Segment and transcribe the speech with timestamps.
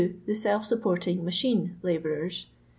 [0.25, 2.47] The self supporting machine labourers.